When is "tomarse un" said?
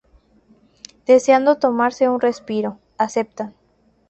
1.59-2.19